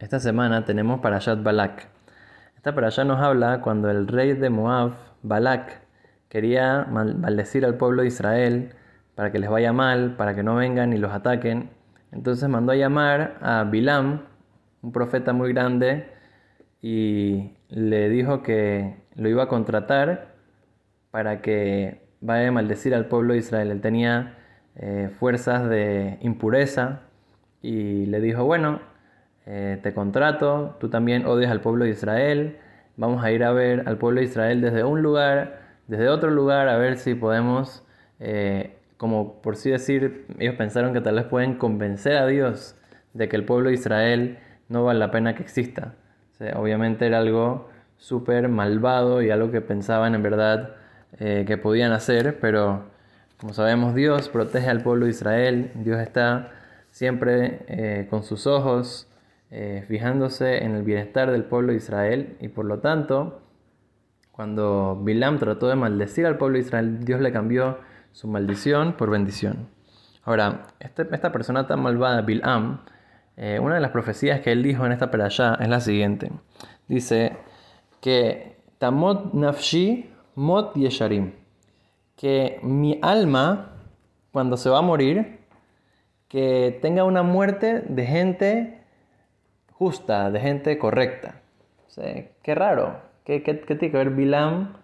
[0.00, 1.86] Esta semana tenemos Parashat Balak.
[2.56, 4.92] Esta Parashat nos habla cuando el rey de Moab,
[5.22, 5.82] Balak,
[6.30, 8.70] quería maldecir al pueblo de Israel
[9.14, 11.68] para que les vaya mal, para que no vengan y los ataquen.
[12.12, 14.22] Entonces mandó a llamar a Bilam,
[14.80, 16.06] un profeta muy grande,
[16.80, 20.28] y le dijo que lo iba a contratar
[21.10, 23.70] para que vaya a maldecir al pueblo de Israel.
[23.70, 24.38] Él tenía
[24.76, 27.00] eh, fuerzas de impureza
[27.60, 28.80] y le dijo, bueno,
[29.46, 32.58] eh, te contrato, tú también odias al pueblo de Israel,
[32.96, 36.68] vamos a ir a ver al pueblo de Israel desde un lugar, desde otro lugar,
[36.68, 37.82] a ver si podemos,
[38.20, 42.76] eh, como por sí decir, ellos pensaron que tal vez pueden convencer a Dios
[43.14, 45.94] de que el pueblo de Israel no vale la pena que exista.
[46.56, 50.76] obviamente era algo súper malvado y algo que pensaban en verdad
[51.18, 52.84] eh, que podían hacer, pero
[53.38, 56.52] como sabemos Dios protege al pueblo de Israel, Dios está
[56.90, 59.09] siempre con sus ojos
[59.50, 63.42] eh, fijándose en el bienestar del pueblo de Israel y por lo tanto,
[64.30, 67.78] cuando Bilam trató de maldecir al pueblo de Israel, Dios le cambió
[68.12, 69.68] su maldición por bendición.
[70.22, 72.82] Ahora, este, esta persona tan malvada, Bilam,
[73.36, 76.30] eh, una de las profecías que él dijo en esta perashá es la siguiente.
[76.88, 77.36] Dice
[78.00, 81.32] que Tamot Nafshi Mot Yesharim,
[82.16, 83.72] que mi alma,
[84.30, 85.40] cuando se va a morir,
[86.28, 88.79] que tenga una muerte de gente
[89.80, 91.40] justa, de gente correcta.
[92.42, 92.98] qué raro.
[93.24, 94.74] ¿Qué, tiene que ver Bilam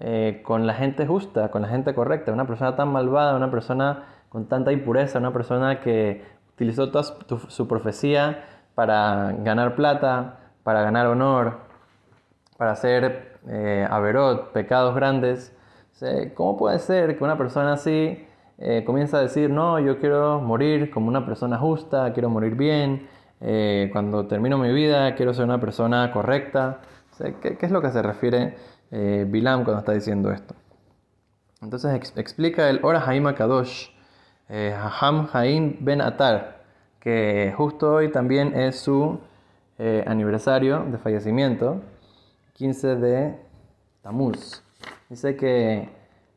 [0.00, 2.32] eh, con la gente justa, con la gente correcta?
[2.32, 7.68] Una persona tan malvada, una persona con tanta impureza, una persona que utilizó toda su,
[7.68, 11.58] profecía para ganar plata, para ganar honor,
[12.56, 13.88] para hacer eh,
[14.52, 15.56] pecados grandes.
[16.34, 18.26] ¿Cómo puede ser que una persona así
[18.58, 23.06] eh, comienza a decir, no, yo quiero morir como una persona justa, quiero morir bien,
[23.42, 26.80] eh, cuando termino mi vida quiero ser una persona correcta.
[27.40, 28.56] ¿qué, es lo que se refiere
[28.90, 30.54] eh, Bilam cuando está diciendo esto?
[31.60, 33.88] Entonces explica el Ora Haim Kadosh,
[34.48, 34.76] eh,
[35.32, 36.62] Haim Ben Atar,
[36.98, 39.20] que justo hoy también es su
[39.78, 41.80] eh, aniversario de fallecimiento,
[42.54, 43.36] 15 de
[44.02, 44.62] Tamuz.
[45.08, 45.88] Dice que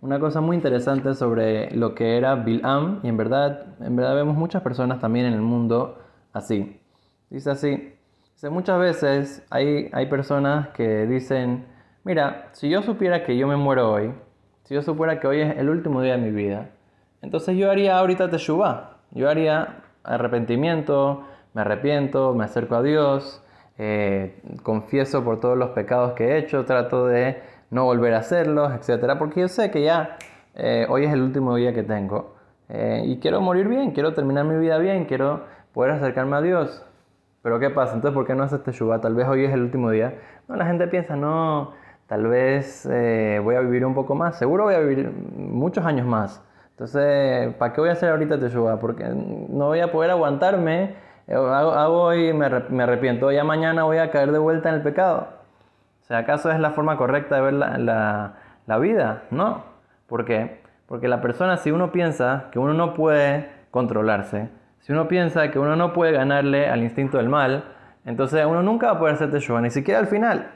[0.00, 4.36] una cosa muy interesante sobre lo que era Bilam, y en verdad, en verdad vemos
[4.36, 5.98] muchas personas también en el mundo
[6.32, 6.79] así.
[7.30, 7.94] Dice así,
[8.34, 11.64] dice, muchas veces hay, hay personas que dicen,
[12.02, 14.12] mira, si yo supiera que yo me muero hoy,
[14.64, 16.70] si yo supiera que hoy es el último día de mi vida,
[17.22, 21.24] entonces yo haría ahorita teshuva, yo haría arrepentimiento,
[21.54, 23.44] me arrepiento, me acerco a Dios,
[23.78, 28.72] eh, confieso por todos los pecados que he hecho, trato de no volver a hacerlos,
[28.72, 29.14] etc.
[29.18, 30.18] Porque yo sé que ya
[30.54, 32.34] eh, hoy es el último día que tengo
[32.68, 36.84] eh, y quiero morir bien, quiero terminar mi vida bien, quiero poder acercarme a Dios.
[37.42, 37.94] Pero ¿qué pasa?
[37.94, 39.00] Entonces, ¿por qué no haces teshuva?
[39.00, 40.14] Tal vez hoy es el último día.
[40.48, 41.72] No, la gente piensa, no,
[42.06, 44.36] tal vez eh, voy a vivir un poco más.
[44.38, 46.44] Seguro voy a vivir muchos años más.
[46.72, 48.78] Entonces, ¿para qué voy a hacer ahorita teshuva?
[48.78, 50.94] Porque no voy a poder aguantarme.
[51.26, 53.30] Eh, hago, hoy y me, arrepiento.
[53.32, 55.28] Ya mañana voy a caer de vuelta en el pecado.
[56.02, 58.34] O sea, ¿acaso es la forma correcta de ver la,
[58.66, 59.22] la vida?
[59.30, 59.64] No.
[60.06, 60.60] ¿Por qué?
[60.86, 64.50] Porque la persona, si uno piensa que uno no puede controlarse,
[64.80, 67.64] si uno piensa que uno no puede ganarle al instinto del mal,
[68.04, 70.50] entonces uno nunca va a poder hacer teshuva, ni siquiera al final.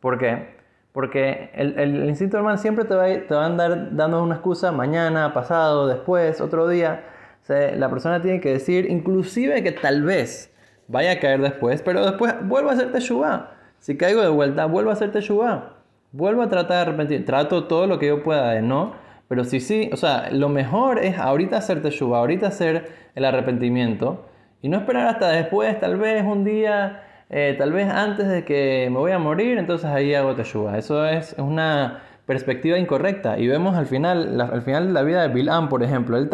[0.00, 0.54] ¿Por qué?
[0.92, 5.88] Porque el, instinto del mal siempre te va, a andar dando una excusa mañana, pasado,
[5.88, 7.04] después, otro día.
[7.48, 10.54] la persona tiene que decir, inclusive que tal vez
[10.86, 13.50] vaya a caer después, pero después vuelvo a hacer teshuva.
[13.80, 15.74] Si caigo de vuelta, vuelvo a hacer teshuva.
[16.12, 17.26] Vuelvo a tratar de arrepentir.
[17.26, 19.03] Trato todo lo que yo pueda de no
[19.34, 24.26] pero sí, sí, o sea, lo mejor es ahorita hacer teshuva, ahorita hacer el arrepentimiento
[24.62, 28.86] y no esperar hasta después, tal vez un día, eh, tal vez antes de que
[28.92, 30.78] me voy a morir, entonces ahí hago teshuva.
[30.78, 35.34] Eso es una perspectiva incorrecta y vemos al final, al final de la vida de
[35.34, 36.30] Bilam, por ejemplo, él,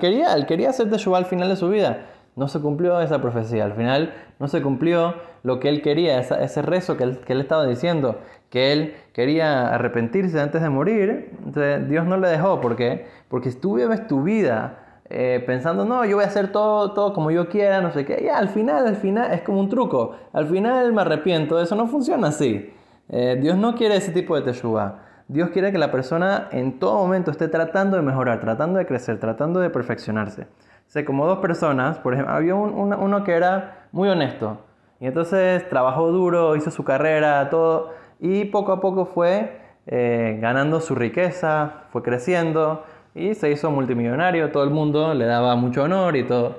[0.00, 2.06] quería, él quería hacer teshuva al final de su vida.
[2.38, 6.62] No se cumplió esa profecía, al final no se cumplió lo que él quería, ese
[6.62, 12.16] rezo que él, estaba diciendo que él quería arrepentirse antes de morir, entonces Dios no
[12.16, 12.60] le dejó.
[12.60, 13.06] ¿Por qué?
[13.28, 17.12] Porque si tú vives tu vida eh, pensando, no, yo voy a hacer todo, todo
[17.12, 20.14] como yo quiera, no sé qué, ya al final, al final es como un truco.
[20.32, 22.72] Al final me arrepiento, eso no funciona así.
[23.08, 25.00] Eh, Dios no quiere ese tipo de teshuva.
[25.26, 29.18] Dios quiere que la persona en todo momento esté tratando de mejorar, tratando de crecer,
[29.18, 30.46] tratando de perfeccionarse.
[30.88, 34.58] Sea, como dos personas, por ejemplo, había uno que era muy honesto
[35.00, 40.80] y entonces trabajó duro, hizo su carrera, todo y poco a poco fue eh, ganando
[40.80, 46.16] su riqueza, fue creciendo y se hizo multimillonario, todo el mundo le daba mucho honor
[46.16, 46.56] y todo.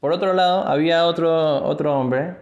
[0.00, 2.36] Por otro lado, había otro, otro hombre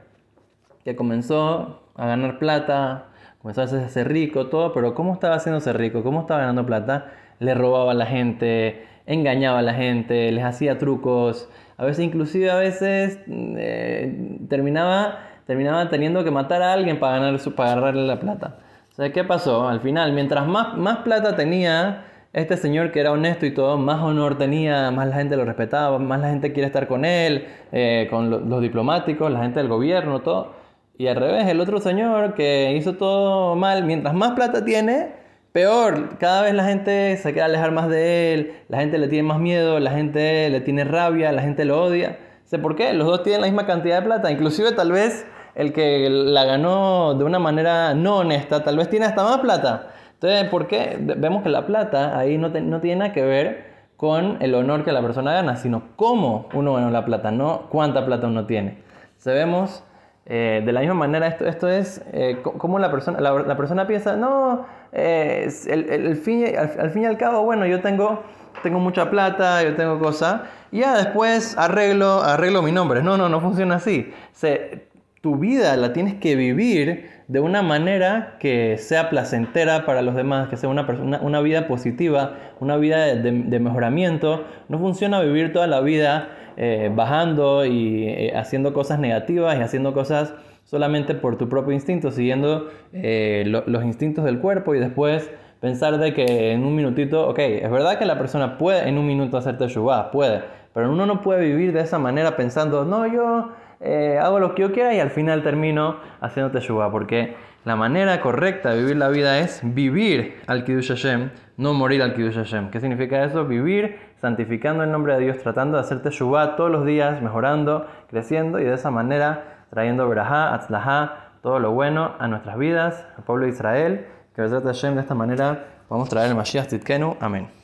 [0.85, 3.07] que comenzó a ganar plata,
[3.43, 6.03] comenzó a hacerse rico, todo, pero ¿cómo estaba haciéndose rico?
[6.05, 7.13] ¿Cómo estaba ganando plata?
[7.41, 12.51] Le robaba a la gente, engañaba a la gente, les hacía trucos, a veces inclusive
[12.51, 18.07] a veces eh, terminaba, terminaba teniendo que matar a alguien para, ganar su, para agarrarle
[18.07, 18.59] la plata.
[18.91, 19.69] O sea, ¿qué pasó?
[19.69, 24.03] Al final, mientras más, más plata tenía este señor que era honesto y todo, más
[24.03, 28.09] honor tenía, más la gente lo respetaba, más la gente quiere estar con él, eh,
[28.11, 30.53] con los diplomáticos, la gente del gobierno, todo.
[30.99, 35.13] Y al revés, el otro señor que hizo todo mal, mientras más plata tiene,
[35.53, 36.19] peor.
[36.19, 39.41] Cada vez la gente se quiere alejar más de él, la gente le tiene más
[39.41, 42.19] miedo, la gente le tiene rabia, la gente lo odia.
[42.45, 45.73] Sé por qué, los dos tienen la misma cantidad de plata, inclusive tal vez el
[45.73, 49.89] que la ganó de una manera no honesta, tal vez tiene hasta más plata.
[50.15, 50.97] Entonces, ¿por qué?
[50.99, 54.93] Vemos que la plata ahí no, no tiene nada que ver con el honor que
[54.93, 58.79] la persona gana, sino cómo uno gana la plata, no cuánta plata uno tiene.
[59.17, 59.85] Sabemos
[60.31, 64.15] eh, de la misma manera, esto, esto es eh, como la persona, la, persona piensa,
[64.15, 68.23] no, eh, el, fin, al, fin y al cabo, bueno, yo tengo,
[68.63, 73.03] tengo mucha plata, yo tengo cosas, y ya después arreglo, arreglo mi nombre.
[73.03, 74.13] No, no, no funciona así.
[74.33, 74.89] Se,
[75.23, 80.49] tu vida la tienes que vivir de una manera que sea placentera para los demás,
[80.49, 80.87] que sea una,
[81.21, 84.45] una, vida positiva, una vida de, de mejoramiento.
[84.69, 86.31] No funciona vivir toda la vida
[86.61, 90.35] eh, bajando y eh, haciendo cosas negativas y haciendo cosas
[90.65, 95.31] solamente por tu propio instinto, siguiendo eh, los instintos del cuerpo y después
[95.61, 99.07] pensar de que en un minutito, ok, es verdad que la persona puede en un
[99.07, 100.43] minuto hacerte shubá, puede,
[100.75, 104.73] pero uno no puede vivir de esa manera pensando, no, yo hago lo que yo
[104.73, 109.39] quiera y al final termino haciéndote shubá, porque la manera correcta de vivir la vida
[109.41, 112.71] es vivir al Kiddush Hashem, no morir al Kiddush Hashem.
[112.71, 113.45] ¿Qué significa eso?
[113.47, 118.59] Vivir santificando el nombre de Dios, tratando de hacerte Shubá todos los días, mejorando, creciendo
[118.59, 123.45] y de esa manera trayendo Berajá, Atzlajá, todo lo bueno a nuestras vidas, al pueblo
[123.45, 124.07] de Israel.
[124.35, 127.17] Que Hashem de esta manera vamos a traer el Mashiach Titkenu.
[127.21, 127.58] Amén.